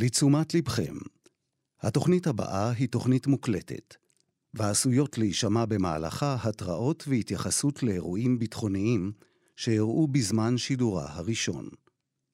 לתשומת 0.00 0.54
לבכם, 0.54 0.94
התוכנית 1.82 2.26
הבאה 2.26 2.70
היא 2.70 2.88
תוכנית 2.88 3.26
מוקלטת, 3.26 3.94
ועשויות 4.54 5.18
להישמע 5.18 5.64
במהלכה 5.64 6.36
התראות 6.42 7.04
והתייחסות 7.08 7.82
לאירועים 7.82 8.38
ביטחוניים 8.38 9.12
שאירעו 9.56 10.06
בזמן 10.06 10.58
שידורה 10.58 11.06
הראשון. 11.08 11.68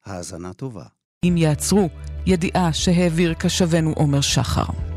האזנה 0.05 0.53
טובה. 0.53 0.85
אם 1.25 1.35
יעצרו, 1.37 1.89
ידיעה 2.27 2.73
שהעביר 2.73 3.35
קשבנו 3.35 3.93
עומר 3.93 4.21
שחר. 4.21 4.94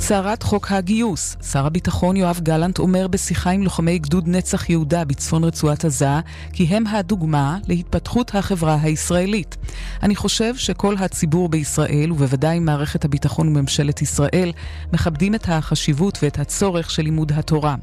סערת 0.00 0.42
חוק 0.42 0.72
הגיוס. 0.72 1.36
שר 1.52 1.66
הביטחון 1.66 2.16
יואב 2.16 2.40
גלנט 2.42 2.78
אומר 2.78 3.08
בשיחה 3.08 3.50
עם 3.50 3.62
לוחמי 3.62 3.98
גדוד 3.98 4.28
נצח 4.28 4.70
יהודה 4.70 5.04
בצפון 5.04 5.44
רצועת 5.44 5.84
עזה, 5.84 6.20
כי 6.52 6.64
הם 6.64 6.86
הדוגמה 6.86 7.58
להתפתחות 7.68 8.34
החברה 8.34 8.78
הישראלית. 8.82 9.56
אני 10.02 10.16
חושב 10.16 10.56
שכל 10.56 10.94
הציבור 10.98 11.48
בישראל, 11.48 12.12
ובוודאי 12.12 12.58
מערכת 12.58 13.04
הביטחון 13.04 13.48
וממשלת 13.48 14.02
ישראל, 14.02 14.52
מכבדים 14.92 15.34
את 15.34 15.48
החשיבות 15.48 16.18
ואת 16.22 16.38
הצורך 16.38 16.90
של 16.90 17.02
לימוד 17.02 17.32
התורה. 17.32 17.74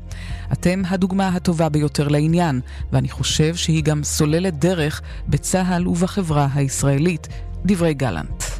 אתם 0.53 0.81
הדוגמה 0.87 1.27
הטובה 1.27 1.69
ביותר 1.69 2.07
לעניין, 2.07 2.61
ואני 2.91 3.09
חושב 3.09 3.55
שהיא 3.55 3.83
גם 3.83 4.03
סוללת 4.03 4.59
דרך 4.59 5.01
בצה"ל 5.27 5.87
ובחברה 5.87 6.47
הישראלית. 6.53 7.27
דברי 7.65 7.93
גלנט. 7.93 8.54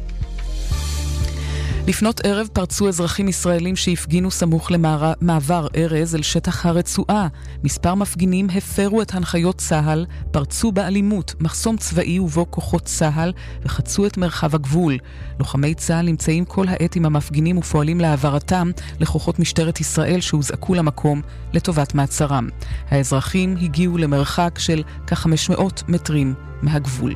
לפנות 1.86 2.20
ערב 2.24 2.48
פרצו 2.52 2.88
אזרחים 2.88 3.28
ישראלים 3.28 3.76
שהפגינו 3.76 4.30
סמוך 4.30 4.70
למעבר 4.70 5.66
ארז 5.76 6.14
אל 6.14 6.22
שטח 6.22 6.66
הרצועה. 6.66 7.28
מספר 7.64 7.94
מפגינים 7.94 8.48
הפרו 8.56 9.02
את 9.02 9.14
הנחיות 9.14 9.58
צה"ל, 9.58 10.06
פרצו 10.30 10.72
באלימות 10.72 11.34
מחסום 11.40 11.76
צבאי 11.76 12.18
ובו 12.18 12.50
כוחות 12.50 12.82
צה"ל 12.82 13.32
וחצו 13.62 14.06
את 14.06 14.16
מרחב 14.16 14.54
הגבול. 14.54 14.98
לוחמי 15.38 15.74
צה"ל 15.74 16.06
נמצאים 16.06 16.44
כל 16.44 16.68
העת 16.68 16.96
עם 16.96 17.06
המפגינים 17.06 17.58
ופועלים 17.58 18.00
להעברתם 18.00 18.70
לכוחות 19.00 19.38
משטרת 19.38 19.80
ישראל 19.80 20.20
שהוזעקו 20.20 20.74
למקום 20.74 21.22
לטובת 21.52 21.94
מעצרם. 21.94 22.48
האזרחים 22.90 23.56
הגיעו 23.62 23.98
למרחק 23.98 24.58
של 24.58 24.82
כ-500 25.06 25.62
מטרים 25.88 26.34
מהגבול. 26.62 27.14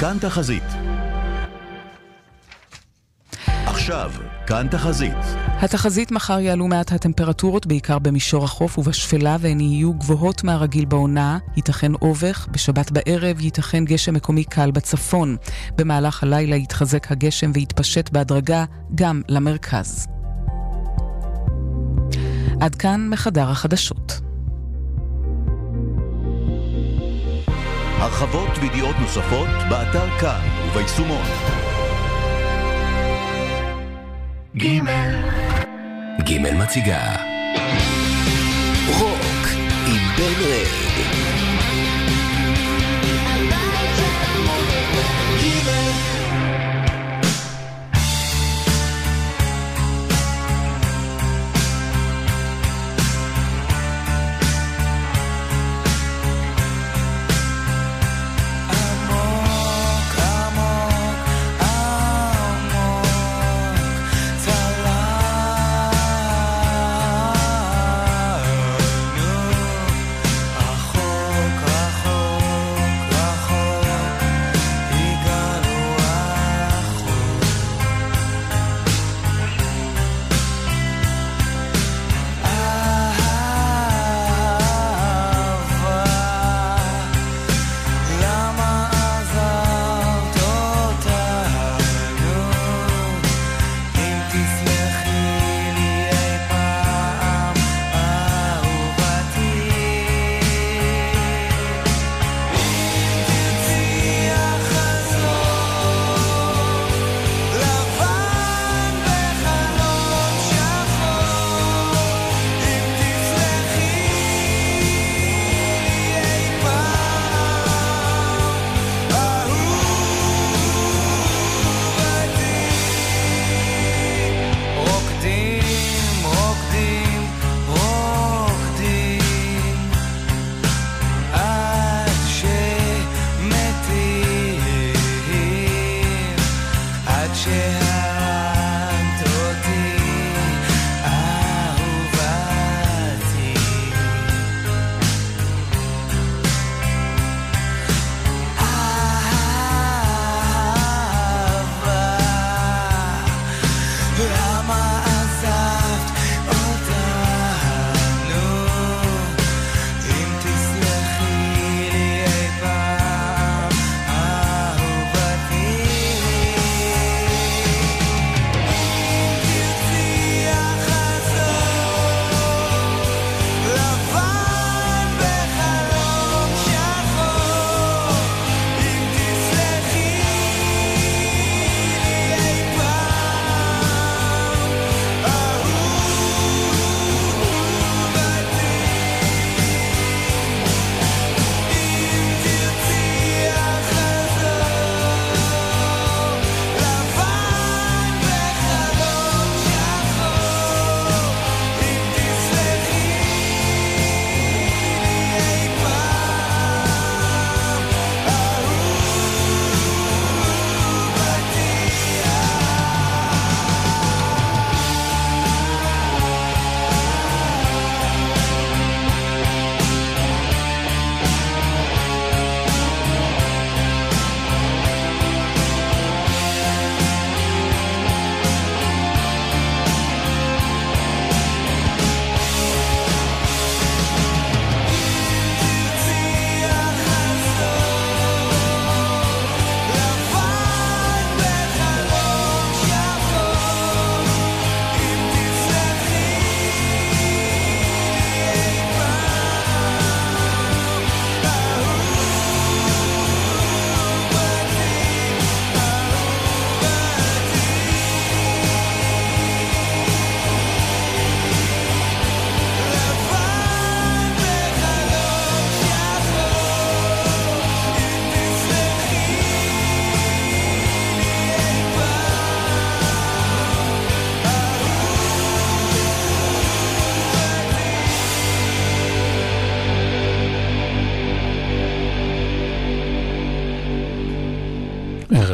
כאן 0.00 0.16
תחזית 0.20 0.81
עכשיו, 3.82 4.12
כאן 4.46 4.66
תחזית. 4.70 5.14
התחזית 5.60 6.10
מחר 6.10 6.40
יעלו 6.40 6.66
מעט 6.68 6.92
הטמפרטורות, 6.92 7.66
בעיקר 7.66 7.98
במישור 7.98 8.44
החוף 8.44 8.78
ובשפלה, 8.78 9.36
והן 9.40 9.60
יהיו 9.60 9.94
גבוהות 9.94 10.44
מהרגיל 10.44 10.84
בעונה. 10.84 11.38
ייתכן 11.56 11.94
אובך, 11.94 12.48
בשבת 12.50 12.90
בערב 12.90 13.40
ייתכן 13.40 13.84
גשם 13.84 14.14
מקומי 14.14 14.44
קל 14.44 14.70
בצפון. 14.70 15.36
במהלך 15.76 16.22
הלילה 16.22 16.56
יתחזק 16.56 17.12
הגשם 17.12 17.50
ויתפשט 17.54 18.10
בהדרגה 18.10 18.64
גם 18.94 19.22
למרכז. 19.28 20.06
עד 22.60 22.74
כאן 22.74 23.08
מחדר 23.08 23.50
החדשות. 23.50 24.20
הרחבות 27.98 28.58
וידיעות 28.60 28.96
נוספות 29.00 29.48
באתר 29.68 30.18
כאן 30.20 30.48
וביישומון. 30.70 31.61
גימל 34.56 36.54
מציגה. 36.54 37.14
רוק 38.98 39.46
עם 39.86 40.16
בן 40.16 40.44
רד. 40.44 40.82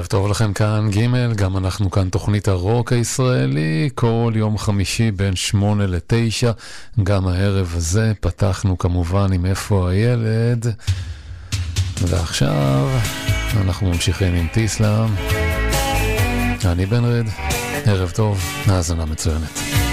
טוב 0.08 0.30
לכם 0.30 0.52
כאן 0.52 0.90
ג', 0.90 1.34
גם 1.36 1.56
אנחנו 1.56 1.90
כאן 1.90 2.08
תוכנית 2.08 2.48
הרוק 2.48 2.92
הישראלי, 2.92 3.90
כל 3.94 4.32
יום 4.36 4.58
חמישי 4.58 5.10
בין 5.10 5.36
שמונה 5.36 5.86
לתשע, 5.86 6.52
גם 7.02 7.28
הערב 7.28 7.72
הזה 7.76 8.12
פתחנו 8.20 8.78
כמובן 8.78 9.32
עם 9.32 9.46
איפה 9.46 9.90
הילד, 9.90 10.66
ועכשיו 12.00 12.88
אנחנו 13.60 13.88
ממשיכים 13.88 14.34
עם 14.34 14.46
טיסלאם. 14.52 15.14
אני 16.64 16.86
בן 16.86 17.04
רד, 17.04 17.26
ערב 17.86 18.10
טוב, 18.10 18.44
האזנה 18.66 19.04
מצוינת. 19.04 19.87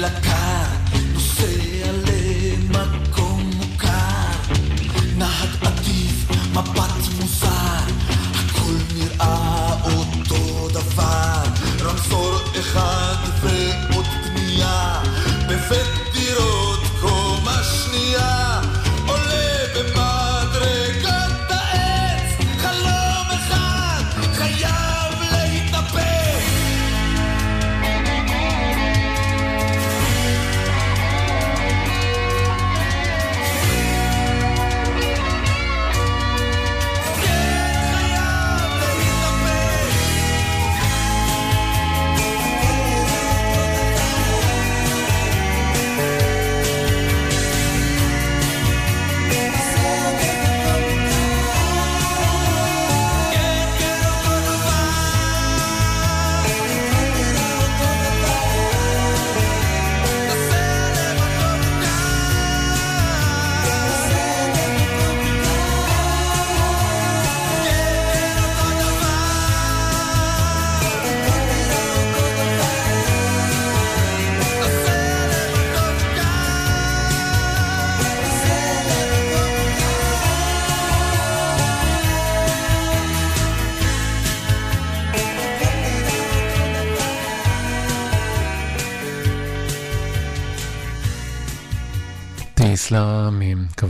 la 0.00 0.08
calle. 0.08 0.39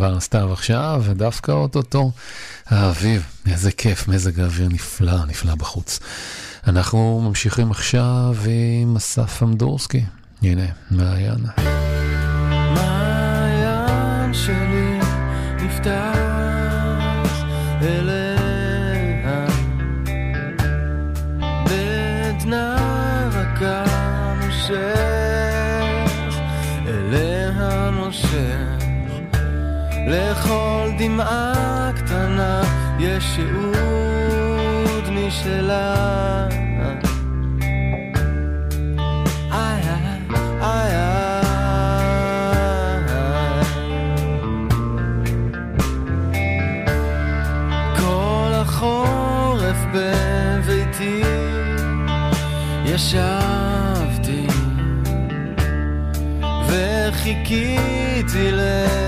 כבר 0.00 0.20
סתיו 0.20 0.52
עכשיו, 0.52 1.02
ודווקא 1.04 1.52
אוטוטו 1.52 2.12
האביב, 2.66 3.26
איזה 3.50 3.72
כיף, 3.72 4.08
מזג 4.08 4.40
האוויר 4.40 4.68
נפלא, 4.68 5.24
נפלא 5.26 5.54
בחוץ. 5.54 6.00
אנחנו 6.66 7.20
ממשיכים 7.24 7.70
עכשיו 7.70 8.36
עם 8.82 8.96
אסף 8.96 9.42
אמדורסקי, 9.42 10.04
הנה, 10.42 10.66
מעיין. 10.90 11.44
מעיין 12.74 14.34
שלי 14.34 14.98
נפתח 15.56 16.16
אליה 17.82 18.19
לכל 30.10 30.90
דמעה 30.98 31.90
קטנה 31.96 32.62
יש 32.98 33.24
שיעוד 33.24 35.10
משלה. 35.10 36.20
ישבתי 52.94 54.46
וחיכיתי 56.68 58.50
לבואך 58.52 58.99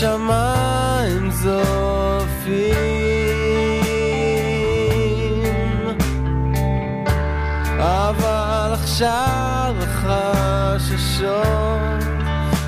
שמיים 0.00 1.30
זופים. 1.30 2.68
אבל 7.78 8.70
עכשיו 8.72 9.74
החששות 9.80 11.08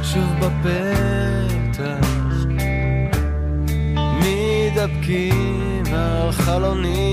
שוב 0.03 0.29
בפתח. 0.41 2.07
מתדפקים 4.21 5.85
על 5.95 6.33
חלונים 6.33 7.10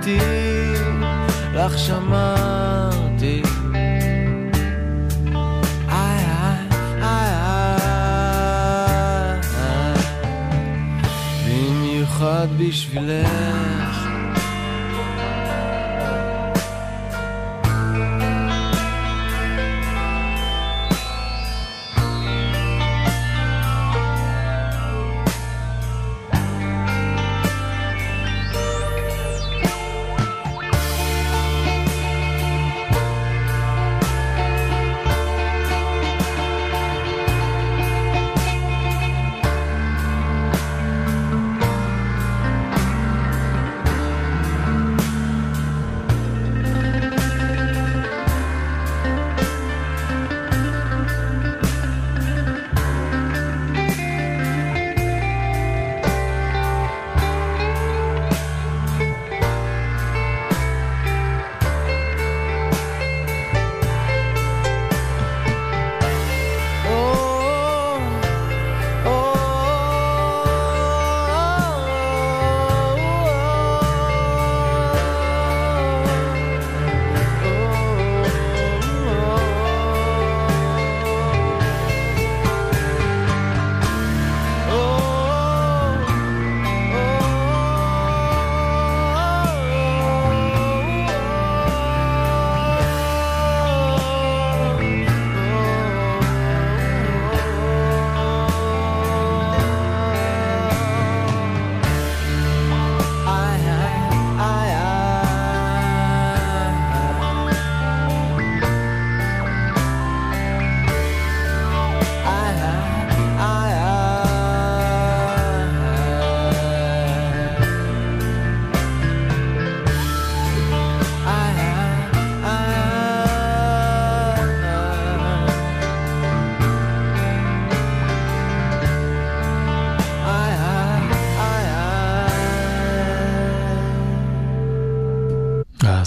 שמחתי, 0.00 0.18
לך 1.54 1.78
שמרתי. 1.78 3.42
איי 5.88 6.24
איי 7.02 7.32
איי 7.32 7.80
במיוחד 11.46 12.48
בשבילך 12.58 13.29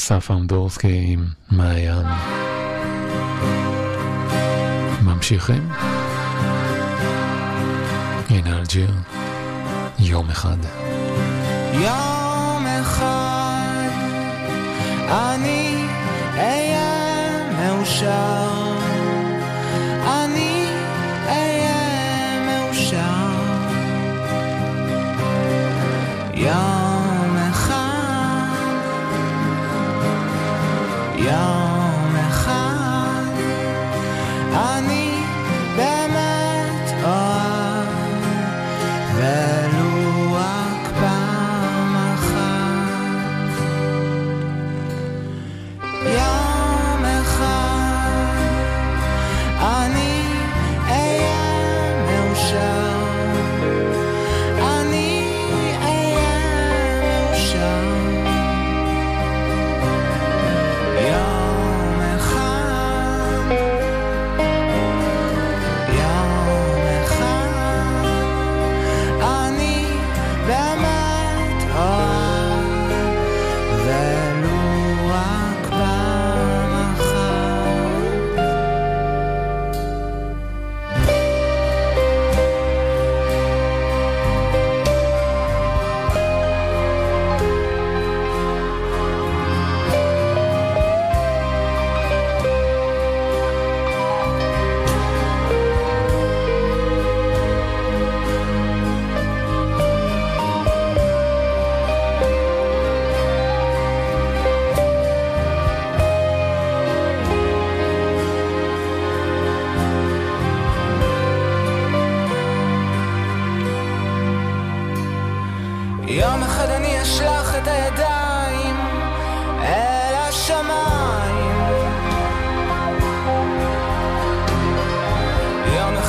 אסף 0.04 0.32
אמדורסקי 0.32 1.06
עם 1.08 1.26
מעיין. 1.52 2.06
ממשיכים? 5.04 5.70
הנה 8.30 8.58
אלג'יר, 8.58 8.92
יום 10.00 10.30
אחד. 10.30 10.58
יום 11.74 12.66
אחד 12.82 13.90
אני 15.10 15.86
אהיה 16.38 17.52
מאושר 17.58 18.73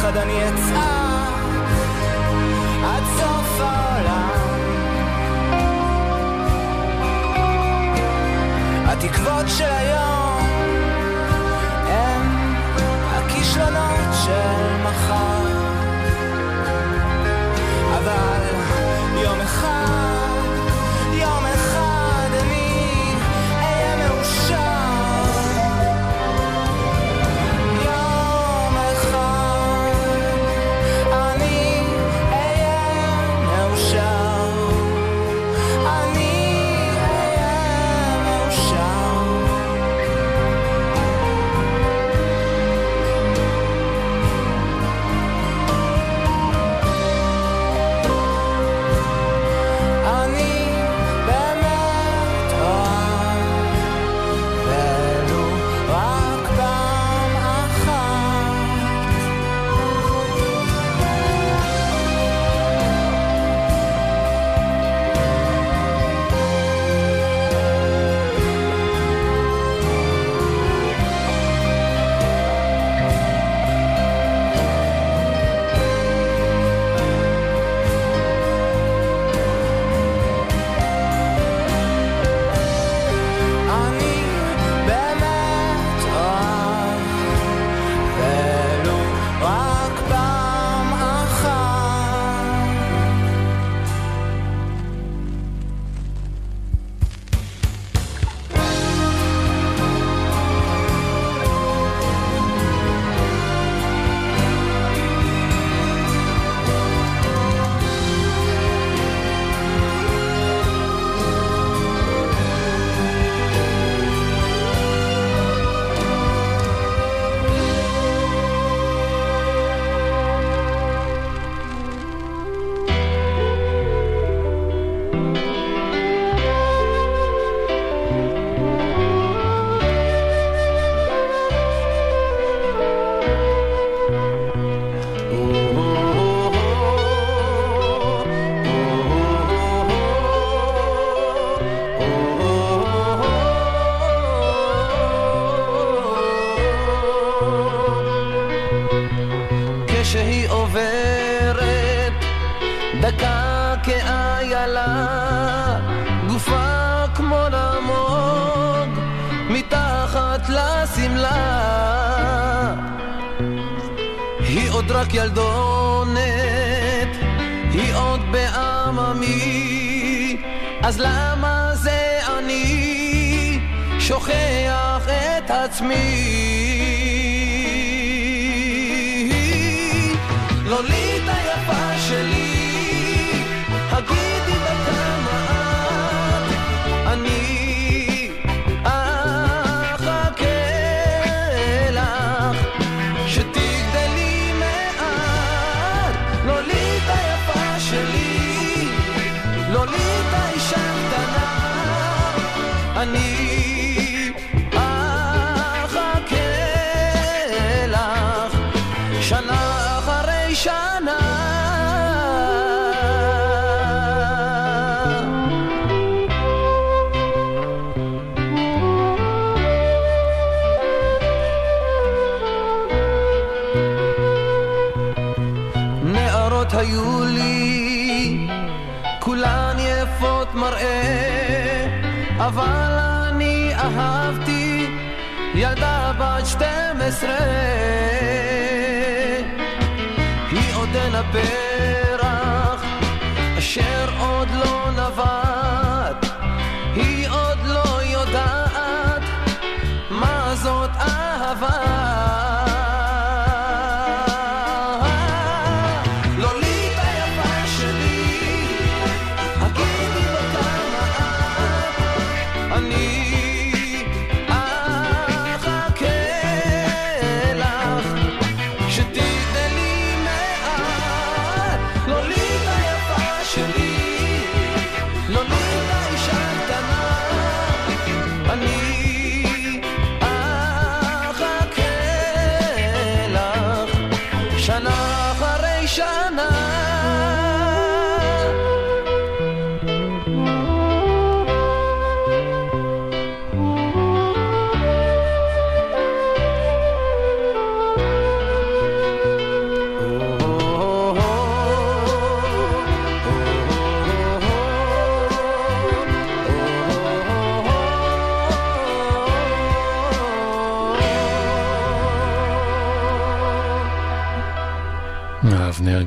ביחד 0.05 0.17
אני 0.17 0.49
אצעק 0.49 1.35
עד 2.85 3.03
סוף 3.19 3.61
העולם. 3.61 4.31
התקוות 8.87 9.47
של 9.59 9.65
היום 9.65 10.04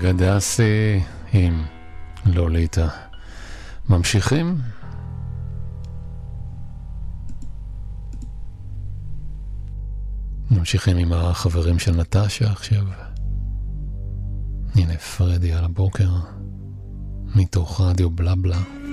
גדסי 0.07 1.03
עם 1.33 1.63
אה, 1.63 2.31
לוליטה. 2.31 2.87
לא 3.89 3.97
ממשיכים? 3.97 4.57
ממשיכים 10.51 10.97
עם 10.97 11.13
החברים 11.13 11.79
של 11.79 11.91
נטשה 11.91 12.51
עכשיו. 12.51 12.83
הנה 14.75 14.97
פרדי 14.97 15.53
על 15.53 15.65
הבוקר, 15.65 16.09
מתוך 17.35 17.81
רדיו 17.81 18.09
בלה 18.09 18.35
בלה. 18.35 18.86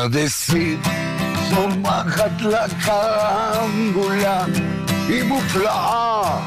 לפרדסית, 0.00 0.80
צומחת 1.50 2.40
לה 2.40 2.66
קרמבולה, 2.84 4.44
היא 5.08 5.22
מופלאה. 5.22 6.40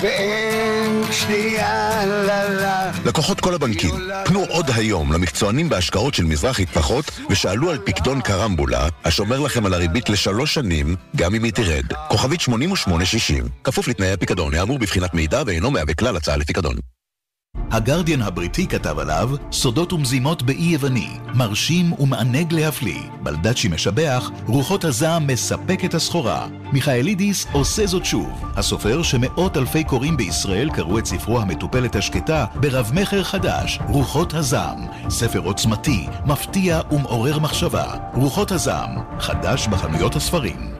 ואין 0.00 1.02
שנייה 1.12 2.06
לה 2.06 2.90
לקוחות 3.04 3.40
כל 3.40 3.54
הבנקים, 3.54 3.94
פנו 4.24 4.44
עוד 4.48 4.70
היום 4.74 5.12
למקצוענים 5.12 5.68
בהשקעות 5.68 6.14
של 6.14 6.24
מזרחי 6.24 6.66
טפחות 6.66 7.10
ושאלו 7.30 7.70
על 7.70 7.78
פקדון 7.84 8.20
קרמבולה, 8.20 8.88
השומר 9.04 9.40
לכם 9.40 9.66
על 9.66 9.74
הריבית 9.74 10.08
לשלוש 10.08 10.54
שנים, 10.54 10.96
גם 11.16 11.34
אם 11.34 11.44
היא 11.44 11.52
תרד. 11.52 11.84
כוכבית 12.08 12.40
8860, 12.40 13.44
כפוף 13.64 13.88
לתנאי 13.88 14.12
הפיקדון, 14.12 14.54
האמור 14.54 14.78
בבחינת 14.78 15.14
מידע 15.14 15.42
ואינו 15.46 15.70
מהווה 15.70 15.94
כלל 15.94 16.16
הצעה 16.16 16.36
לפיקדון. 16.36 16.76
הגרדיאן 17.70 18.22
הבריטי 18.22 18.66
כתב 18.66 18.98
עליו 18.98 19.30
סודות 19.52 19.92
ומזימות 19.92 20.42
באי 20.42 20.62
יווני, 20.62 21.08
מרשים 21.34 21.92
ומענג 21.92 22.52
להפליא. 22.52 23.00
בלדצ'י 23.22 23.68
משבח, 23.68 24.30
רוחות 24.46 24.84
הזעם 24.84 25.26
מספק 25.26 25.84
את 25.84 25.94
הסחורה. 25.94 26.46
מיכאלידיס 26.72 27.46
עושה 27.52 27.86
זאת 27.86 28.04
שוב. 28.04 28.44
הסופר 28.56 29.02
שמאות 29.02 29.56
אלפי 29.56 29.84
קוראים 29.84 30.16
בישראל 30.16 30.70
קראו 30.70 30.98
את 30.98 31.06
ספרו 31.06 31.40
המטופלת 31.40 31.96
השקטה 31.96 32.44
ברב-מכר 32.54 33.22
חדש, 33.22 33.78
רוחות 33.88 34.34
הזעם. 34.34 34.78
ספר 35.08 35.38
עוצמתי, 35.38 36.06
מפתיע 36.26 36.80
ומעורר 36.90 37.38
מחשבה. 37.38 37.94
רוחות 38.14 38.52
הזעם, 38.52 38.90
חדש 39.18 39.66
בחנויות 39.66 40.16
הספרים. 40.16 40.79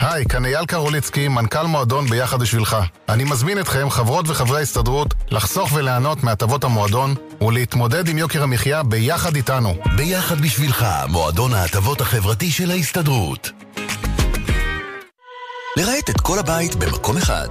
היי, 0.00 0.24
כאן 0.24 0.44
אייל 0.44 0.66
קרוליצקי, 0.66 1.28
מנכ"ל 1.28 1.66
מועדון 1.66 2.06
ביחד 2.06 2.40
בשבילך. 2.40 2.76
אני 3.08 3.24
מזמין 3.24 3.60
אתכם, 3.60 3.90
חברות 3.90 4.28
וחברי 4.28 4.58
ההסתדרות, 4.58 5.14
לחסוך 5.30 5.72
וליהנות 5.72 6.24
מהטבות 6.24 6.64
המועדון 6.64 7.14
ולהתמודד 7.40 8.08
עם 8.08 8.18
יוקר 8.18 8.42
המחיה 8.42 8.82
ביחד 8.82 9.36
איתנו. 9.36 9.74
ביחד 9.96 10.40
בשבילך, 10.40 10.86
מועדון 11.08 11.54
ההטבות 11.54 12.00
החברתי 12.00 12.50
של 12.50 12.70
ההסתדרות. 12.70 13.50
לרהט 15.76 16.10
את 16.10 16.20
כל 16.20 16.38
הבית 16.38 16.74
במקום 16.74 17.16
אחד. 17.16 17.48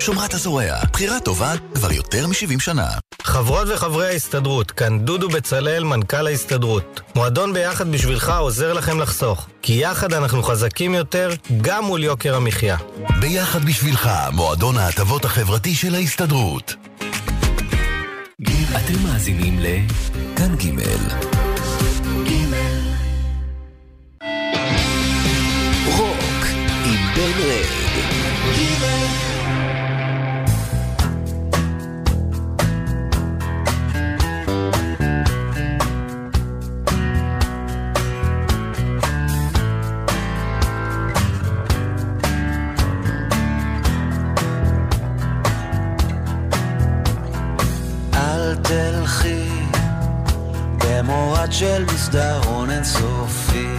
שומרת 0.00 0.34
הזורע, 0.34 0.84
בחירה 0.92 1.20
טובה 1.20 1.52
כבר 1.74 1.92
יותר 1.92 2.26
מ-70 2.26 2.60
שנה. 2.60 2.88
חברות 3.22 3.68
וחברי 3.74 4.06
ההסתדרות, 4.06 4.70
כאן 4.70 4.98
דודו 4.98 5.28
בצלאל, 5.28 5.84
מנכ"ל 5.84 6.26
ההסתדרות. 6.26 7.00
מועדון 7.14 7.52
ביחד 7.52 7.92
בשבילך 7.92 8.32
עוזר 8.38 8.72
לכם 8.72 9.00
לחסוך, 9.00 9.48
כי 9.62 9.72
יחד 9.72 10.12
אנחנו 10.12 10.42
חזקים 10.42 10.94
יותר, 10.94 11.30
גם 11.62 11.84
מול 11.84 12.04
יוקר 12.04 12.36
המחיה. 12.36 12.76
ביחד 13.20 13.64
בשבילך, 13.64 14.10
מועדון 14.32 14.78
ההטבות 14.78 15.24
החברתי 15.24 15.74
של 15.74 15.94
ההסתדרות. 15.94 16.74
אתם 18.76 19.02
מאזינים 19.02 19.58
לכאן 19.60 20.56
ג' 20.56 20.80
רוק 25.86 26.44
עם 26.84 27.14
בן 27.14 27.32
ג' 28.56 28.95
תלכי 49.06 49.48
במורד 50.78 51.52
של 51.52 51.84
מסדרון 51.94 52.70
אינסופי. 52.70 53.76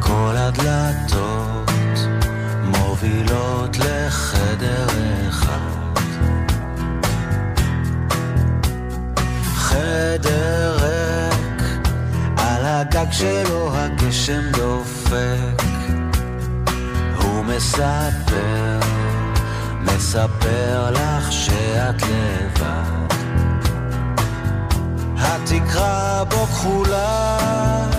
כל 0.00 0.34
הדלתות 0.36 1.70
מובילות 2.64 3.76
לחדר 3.78 4.86
אחד. 5.28 5.94
חדר 9.54 10.76
ריק 10.80 11.88
על 12.36 12.64
הגג 12.64 13.12
שלו 13.12 13.76
הגשם 13.76 14.42
דופק. 14.52 15.62
הוא 17.16 17.44
מספר 17.44 18.80
מספר 19.80 20.90
לך 20.90 21.32
שאת 21.32 22.02
לבד. 22.02 23.09
התקרה 25.20 26.24
בו 26.24 26.46
כחולה. 26.46 27.89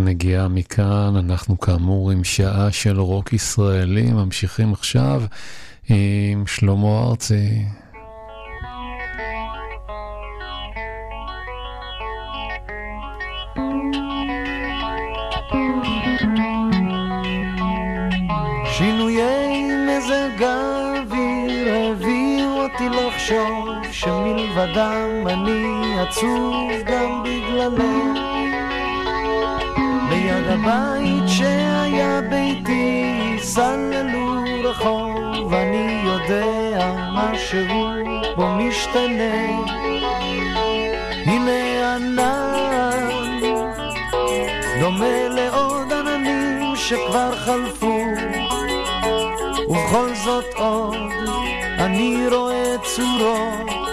נגיעה 0.00 0.48
מכאן, 0.48 1.12
אנחנו 1.16 1.60
כאמור 1.60 2.10
עם 2.10 2.24
שעה 2.24 2.70
של 2.70 3.00
רוק 3.00 3.32
ישראלי, 3.32 4.12
ממשיכים 4.12 4.72
עכשיו 4.72 5.22
עם 5.88 6.46
שלמה 6.46 7.02
ארצי. 7.08 7.64
שינויי 18.64 19.70
מזג 19.86 20.42
האוויר 20.42 21.74
הביאו 21.74 22.62
אותי 22.62 22.88
לחשוב 22.88 23.92
שמלבדם 23.92 25.26
אני 25.26 26.00
עצוב 26.00 26.70
גם 26.86 27.22
בגללם. 27.22 28.29
הבית 30.50 31.28
שהיה 31.28 32.20
ביתי 32.20 33.36
סללו 33.38 34.44
רחוב, 34.64 35.54
אני 35.54 36.02
יודע 36.04 36.94
משהו 37.14 37.66
בו 38.36 38.46
משתנה. 38.48 39.64
הנה 41.26 41.94
ענן, 41.94 43.08
דומה 44.80 45.28
לעוד 45.28 45.92
עננים 45.92 46.76
שכבר 46.76 47.36
חלפו, 47.36 48.00
ובכל 49.68 50.14
זאת 50.24 50.54
עוד 50.54 50.96
אני 51.78 52.28
רואה 52.28 52.74
צורות. 52.82 53.89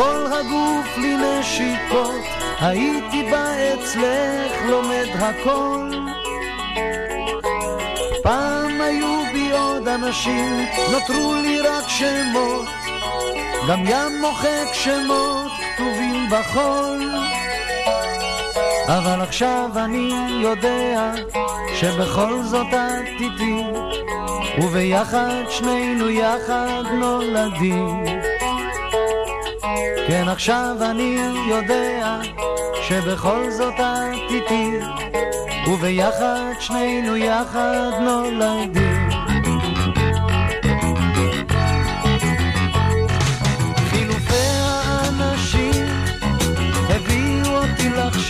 כל 0.00 0.26
הגוף 0.32 0.98
לנשיקות, 0.98 2.24
הייתי 2.60 3.22
בא 3.30 3.46
אצלך 3.74 4.52
לומד 4.68 5.06
הכל. 5.18 5.90
פעם 8.22 8.80
היו 8.80 9.22
בי 9.32 9.52
עוד 9.52 9.88
אנשים, 9.88 10.64
נותרו 10.92 11.34
לי 11.34 11.60
רק 11.60 11.88
שמות, 11.88 12.66
גם 13.68 13.80
ים 13.86 14.20
מוחק 14.20 14.68
שמות 14.72 15.50
כתובים 15.74 16.30
בחול. 16.30 17.10
אבל 18.86 19.20
עכשיו 19.20 19.70
אני 19.76 20.12
יודע 20.42 21.12
שבכל 21.74 22.42
זאת 22.42 22.66
את 22.66 23.20
איתי, 23.20 23.62
וביחד 24.58 25.42
שנינו 25.50 26.10
יחד 26.10 26.82
נולדים. 26.92 28.19
כן, 30.06 30.28
עכשיו 30.28 30.76
אני 30.90 31.16
יודע 31.48 32.20
שבכל 32.82 33.50
זאת 33.50 33.74
את 33.74 34.30
איתי, 34.30 34.70
וביחד 35.66 36.52
שנינו 36.60 37.16
יחד 37.16 37.90
נולדים. 38.00 39.10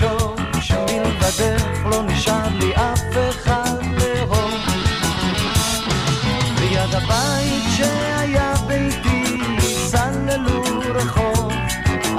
לחשוב 0.01 0.37
שמלבדך 0.61 1.87
לא 1.91 2.03
נשאר 2.03 2.49
לי 2.59 2.75
אף 2.75 3.01
אחד 3.31 3.60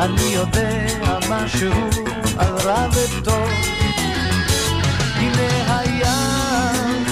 אני 0.01 0.21
יודע 0.21 0.85
משהו 1.29 1.71
על 2.37 2.55
רע 2.63 2.87
וטוב. 2.93 3.49
הנה 5.15 5.79
הים, 5.79 7.05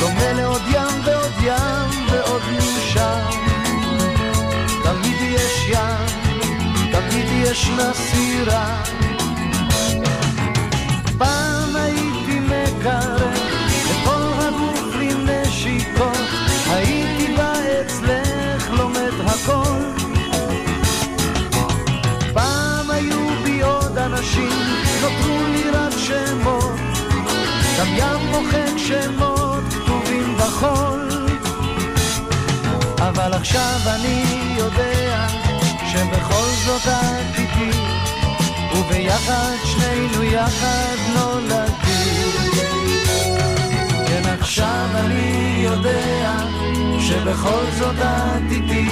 דומה 0.00 0.32
לעוד 0.32 0.62
ים 0.72 1.00
ועוד 1.04 1.32
ים 1.42 2.06
ועוד 2.10 2.42
מאושר. 2.52 3.30
תמיד 4.82 5.16
יש 5.20 5.68
ים, 5.68 6.92
תמיד 6.92 7.26
ישנה 7.32 7.94
סירה. 7.94 8.99
שמות 28.90 29.64
כתובים 29.70 30.36
בחול. 30.38 31.08
אבל 32.98 33.32
עכשיו 33.32 33.78
אני 33.86 34.24
יודע 34.58 35.26
שבכל 35.92 36.48
זאת 36.64 36.86
את 36.86 37.38
איתי, 37.38 37.78
וביחד 38.76 39.56
שנינו 39.64 40.22
יחד 40.22 40.96
נולדים. 41.14 42.30
כן, 44.06 44.28
עכשיו 44.40 44.86
אני 44.94 45.60
יודע 45.64 46.36
שבכל 47.00 47.64
זאת 47.78 47.96
את 47.98 48.50
איתי, 48.50 48.88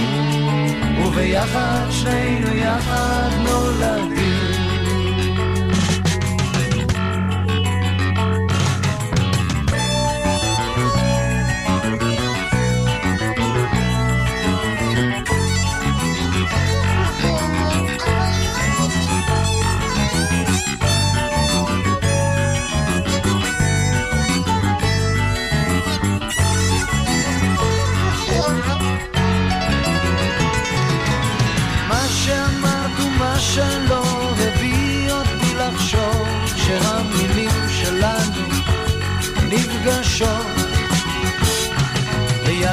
וביחד 1.04 1.86
שנינו 1.90 2.54
יחד 2.54 3.30
נולדים. 3.38 4.37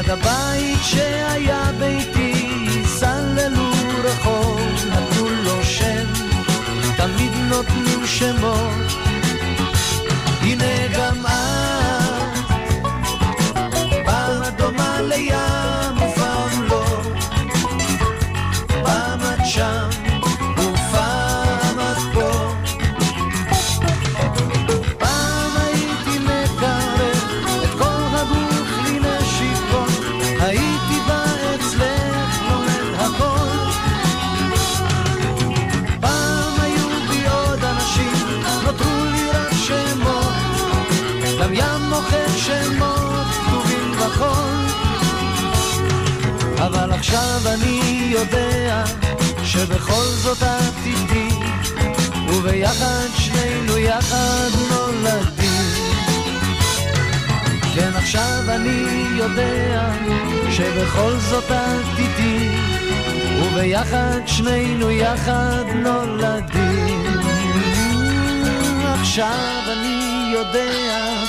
ליד 0.05 0.11
הבית 0.11 0.79
שהיה 0.83 1.71
ביתי 1.79 2.83
סללו 2.85 3.71
רחוב 4.03 4.59
נתנו 4.89 5.29
לו 5.29 5.63
שם 5.63 6.05
תמיד 6.97 7.31
נותנים 7.49 8.05
שמות. 8.05 8.91
הנה 10.41 10.87
גם 10.97 11.25
את 11.25 11.94
שבכל 49.65 50.05
זאת 50.05 50.43
את 50.43 50.85
איתי, 50.85 51.27
וביחד 52.29 53.07
שנינו 53.17 53.77
יחד 53.77 54.49
נולדים. 54.69 55.95
כן, 57.75 57.91
עכשיו 57.95 58.41
אני 58.47 59.05
יודע 59.17 59.91
שבכל 60.51 61.11
זאת 61.17 61.51
את 61.51 61.99
איתי, 61.99 62.49
וביחד 63.41 64.19
שנינו 64.25 64.91
יחד 64.91 65.63
נולדים. 65.75 67.05
עכשיו 68.93 69.61
אני 69.71 70.29
יודע 70.33 71.23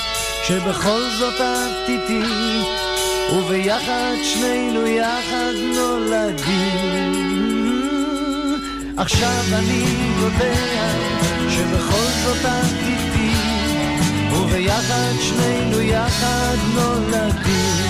שבכל 0.47 1.01
זאת 1.19 1.41
את 1.41 1.89
איתי, 1.89 2.21
וביחד 3.33 4.15
שנינו 4.23 4.87
יחד 4.87 5.53
נולדים. 5.75 7.56
עכשיו 8.97 9.43
אני 9.53 9.85
יודע 10.19 10.53
שבכל 11.49 12.07
זאת 12.23 12.45
את 12.45 12.73
איתי, 12.83 13.33
וביחד 14.31 15.13
שנינו 15.21 15.81
יחד 15.81 16.57
נולדים. 16.73 17.86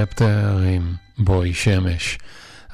קלפטר 0.00 0.58
עם 0.74 0.94
בואי 1.18 1.54
שמש. 1.54 2.18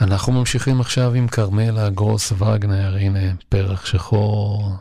אנחנו 0.00 0.32
ממשיכים 0.32 0.80
עכשיו 0.80 1.14
עם 1.14 1.28
כרמלה 1.28 1.90
גרוס 1.90 2.32
וגנר, 2.32 2.96
הנה 3.00 3.32
פרח 3.48 3.86
שחור. 3.86 4.72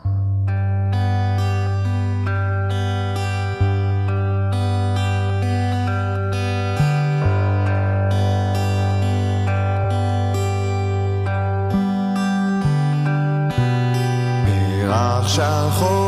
פרח 14.46 15.28
שחור 15.28 16.05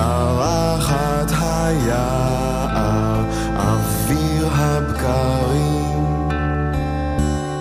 קרחת 0.00 1.30
היער, 1.40 3.24
אוויר 3.56 4.48
הבקרים. 4.52 6.28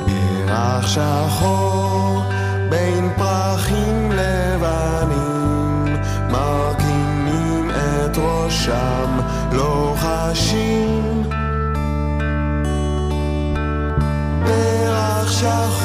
פרח 0.06 0.88
שחור 0.88 2.22
בין 2.70 3.10
פרחים 3.18 4.12
לבנים, 4.12 5.98
מרכינים 6.32 7.72
את 7.72 8.18
ראשם, 8.18 9.20
לוחשים. 9.52 11.24
פרח 14.46 15.32
שחור, 15.32 15.79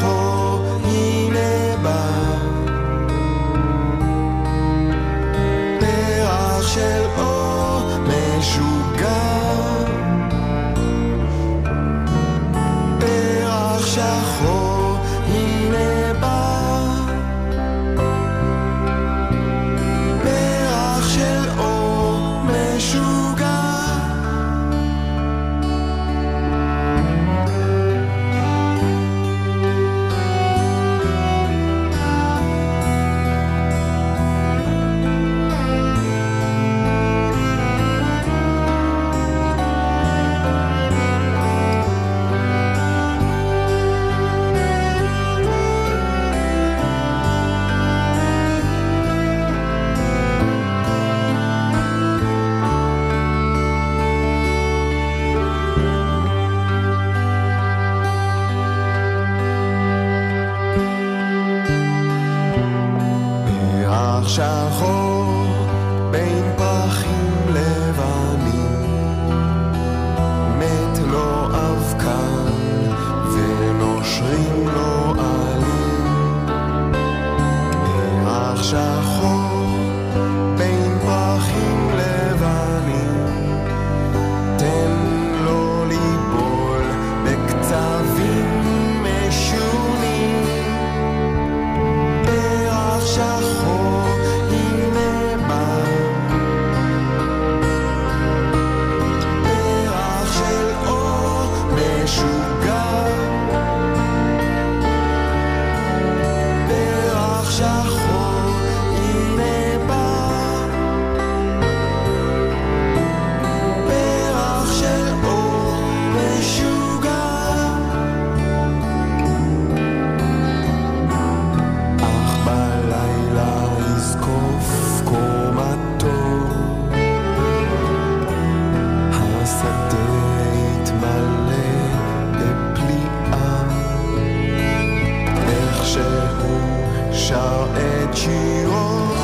שירו. 138.24 139.14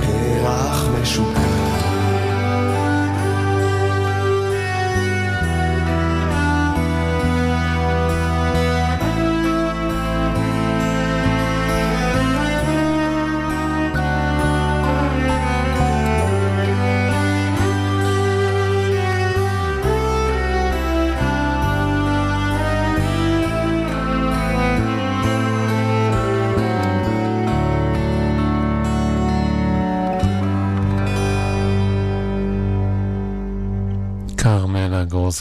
פרח 0.00 0.88
משוגע 1.00 1.43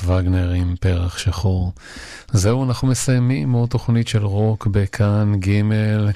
וגנר 0.06 0.52
עם 0.52 0.76
פרח 0.80 1.18
שחור. 1.18 1.72
זהו, 2.32 2.64
אנחנו 2.64 2.88
מסיימים 2.88 3.52
עוד 3.52 3.70
תוכנית 3.70 4.08
של 4.08 4.26
רוק 4.26 4.68
בכאן 4.68 5.40
ג' 5.40 5.62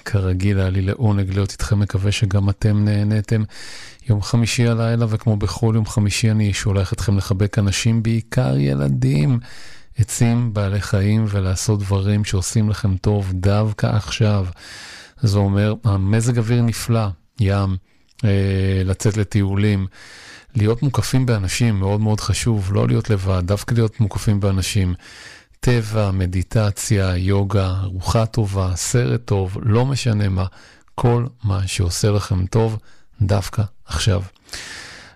כרגיל 0.05 0.59
היה 0.59 0.69
לי 0.69 0.81
לעונג 0.81 1.33
להיות 1.33 1.51
איתכם, 1.51 1.79
מקווה 1.79 2.11
שגם 2.11 2.49
אתם 2.49 2.85
נהניתם. 2.85 3.43
יום 4.09 4.21
חמישי 4.21 4.67
הלילה, 4.67 5.05
וכמו 5.09 5.38
בכל 5.38 5.71
יום 5.75 5.85
חמישי 5.85 6.31
אני 6.31 6.53
שולח 6.53 6.93
אתכם 6.93 7.17
לחבק 7.17 7.59
אנשים, 7.59 8.03
בעיקר 8.03 8.57
ילדים, 8.57 9.39
עצים, 9.97 10.53
בעלי 10.53 10.81
חיים, 10.81 11.25
ולעשות 11.29 11.79
דברים 11.79 12.25
שעושים 12.25 12.69
לכם 12.69 12.97
טוב 12.97 13.31
דווקא 13.33 13.88
עכשיו. 13.88 14.45
זה 15.21 15.38
אומר, 15.38 15.73
המזג 15.83 16.38
אוויר 16.38 16.61
נפלא, 16.61 17.07
ים, 17.39 17.77
אה, 18.25 18.81
לצאת 18.85 19.17
לטיולים. 19.17 19.88
להיות 20.57 20.83
מוקפים 20.83 21.25
באנשים 21.25 21.79
מאוד 21.79 22.01
מאוד 22.01 22.19
חשוב, 22.19 22.73
לא 22.73 22.87
להיות 22.87 23.09
לבד, 23.09 23.41
דווקא 23.45 23.73
להיות 23.73 23.99
מוקפים 23.99 24.39
באנשים. 24.39 24.93
טבע, 25.59 26.11
מדיטציה, 26.11 27.17
יוגה, 27.17 27.73
ארוחה 27.83 28.25
טובה, 28.25 28.71
סרט 28.75 29.21
טוב, 29.25 29.57
לא 29.61 29.85
משנה 29.85 30.29
מה, 30.29 30.45
כל 30.95 31.25
מה 31.43 31.67
שעושה 31.67 32.11
לכם 32.11 32.45
טוב 32.45 32.77
דווקא 33.21 33.61
עכשיו. 33.85 34.21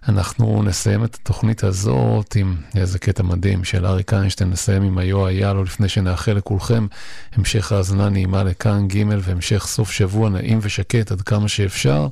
אנחנו 0.08 0.64
נסיים 0.64 1.04
את 1.04 1.16
התוכנית 1.16 1.64
הזאת 1.64 2.36
עם 2.36 2.56
איזה 2.76 3.00
קטע 3.00 3.24
מדהים 3.24 3.64
של 3.64 3.86
אריק 3.86 4.14
איינשטיין, 4.14 4.50
נסיים 4.50 4.84
עם 4.84 4.98
היו 4.98 5.28
היה 5.28 5.54
לו 5.54 5.64
לפני 5.64 5.90
שנאחל 5.90 6.32
לכולכם 6.32 6.88
המשך 7.36 7.72
האזנה 7.72 8.10
נעימה 8.10 8.44
לכאן 8.44 8.88
ג' 8.88 9.04
והמשך 9.22 9.66
סוף 9.68 9.92
שבוע 9.92 10.30
נעים 10.30 10.60
ושקט 10.62 11.12
עד 11.12 11.22
כמה 11.22 11.48
שאפשר. 11.48 12.08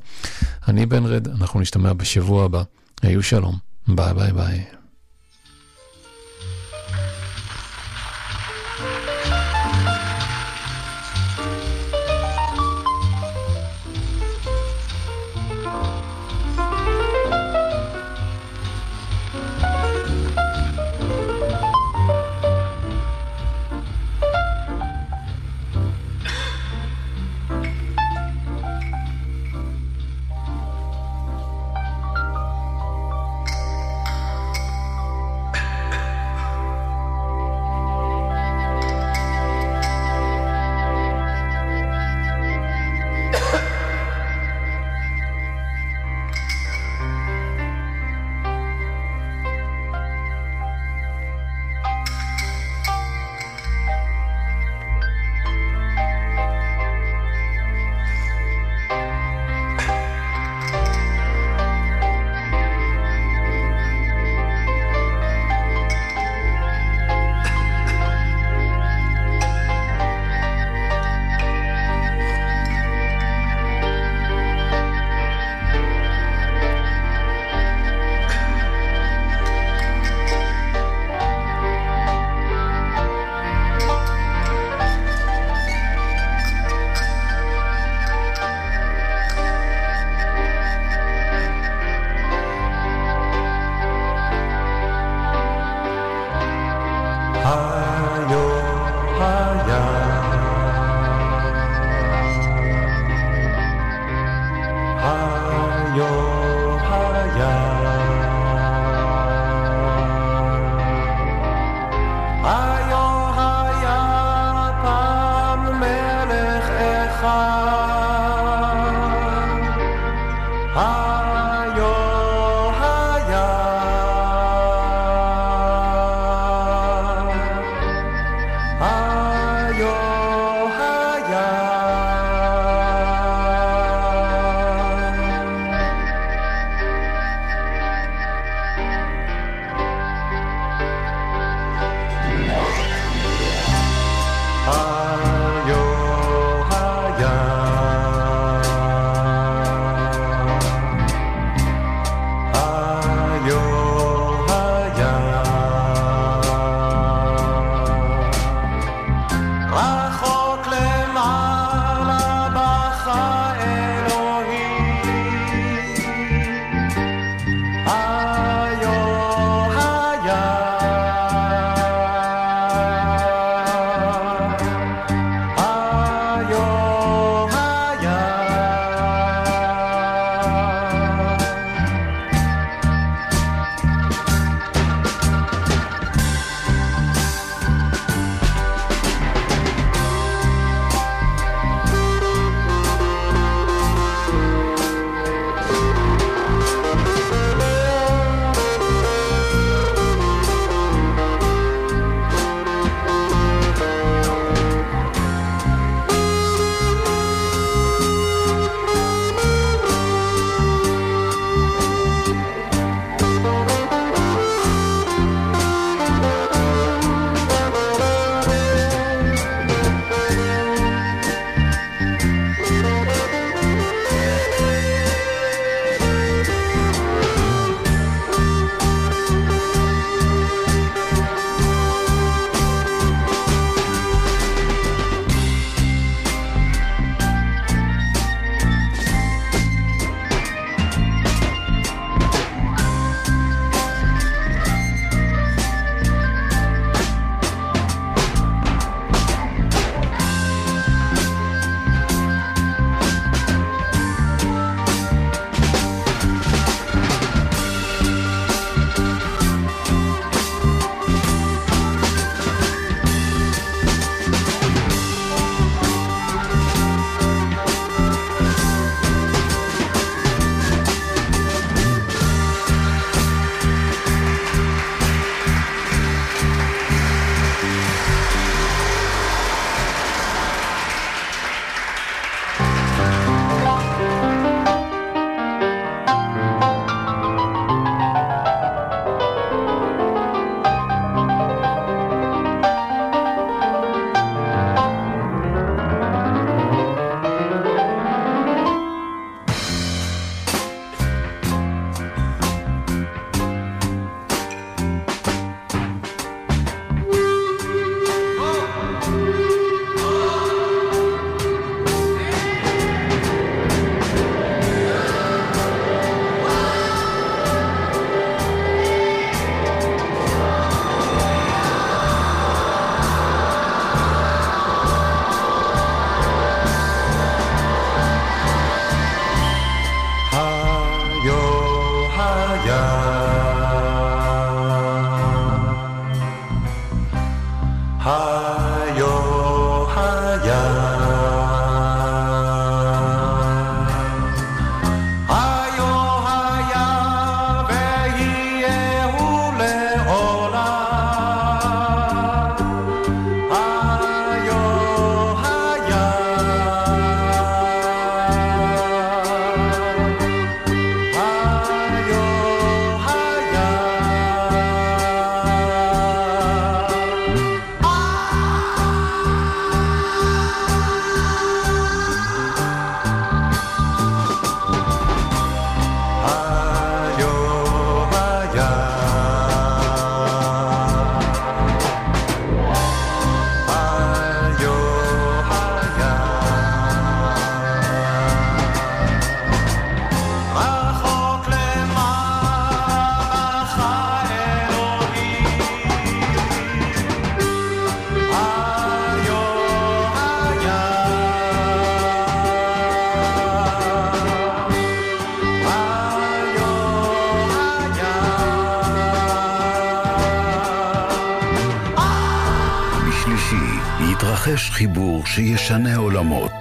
אני 0.68 0.86
בן 0.86 1.06
רד, 1.06 1.28
אנחנו 1.28 1.60
נשתמע 1.60 1.94
בשבוע 1.94 2.46
הבא. 2.46 2.64
היה 3.02 3.24
שלום, 3.24 3.56
ביי 3.88 4.14
ביי 4.14 4.32
ביי. 4.34 4.79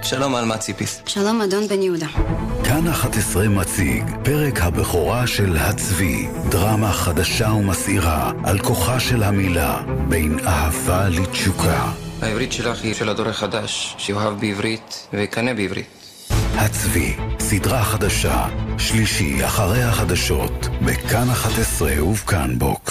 שלום, 0.09 0.35
עלמה 0.35 0.57
ציפיס. 0.57 1.01
שלום, 1.05 1.41
אדון 1.41 1.67
בן 1.67 1.81
יהודה. 1.81 2.07
כאן 2.63 2.87
11 2.87 3.49
מציג, 3.49 4.03
פרק 4.23 4.61
הבכורה 4.61 5.27
של 5.27 5.57
הצבי, 5.57 6.27
דרמה 6.49 6.91
חדשה 6.91 7.51
ומסעירה 7.51 8.31
על 8.43 8.59
כוחה 8.59 8.99
של 8.99 9.23
המילה, 9.23 9.81
בין 10.07 10.39
אהבה 10.47 11.09
לתשוקה. 11.09 11.91
העברית 12.21 12.51
שלך 12.51 12.83
היא 12.83 12.93
של 12.93 13.09
הדור 13.09 13.27
החדש, 13.27 13.95
שאוהב 13.97 14.39
בעברית 14.39 15.07
ויקנא 15.13 15.53
בעברית. 15.53 15.87
הצבי, 16.55 17.15
סדרה 17.39 17.83
חדשה, 17.83 18.45
שלישי 18.77 19.45
אחרי 19.45 19.83
החדשות, 19.83 20.67
בכאן 20.85 21.29
11 21.29 22.03
ובכאן 22.03 22.59
בוקס. 22.59 22.88